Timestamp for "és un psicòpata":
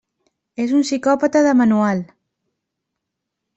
0.63-1.45